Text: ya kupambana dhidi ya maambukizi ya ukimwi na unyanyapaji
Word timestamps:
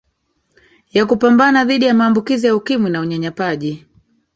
ya 0.91 1.05
kupambana 1.05 1.65
dhidi 1.65 1.85
ya 1.85 1.93
maambukizi 1.93 2.47
ya 2.47 2.55
ukimwi 2.55 2.89
na 2.89 3.01
unyanyapaji 3.01 3.85